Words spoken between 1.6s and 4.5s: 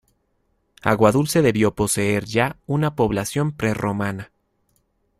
poseer ya, una población prerromana.